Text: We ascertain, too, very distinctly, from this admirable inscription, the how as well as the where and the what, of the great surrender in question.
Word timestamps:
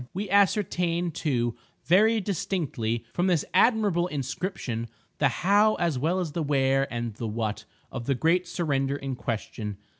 We 0.15 0.31
ascertain, 0.31 1.11
too, 1.11 1.55
very 1.85 2.19
distinctly, 2.21 3.05
from 3.13 3.27
this 3.27 3.45
admirable 3.53 4.07
inscription, 4.07 4.87
the 5.19 5.27
how 5.27 5.75
as 5.75 5.99
well 5.99 6.19
as 6.19 6.31
the 6.31 6.41
where 6.41 6.91
and 6.91 7.13
the 7.13 7.27
what, 7.27 7.65
of 7.91 8.05
the 8.07 8.15
great 8.15 8.47
surrender 8.47 8.95
in 8.95 9.15
question. 9.15 9.77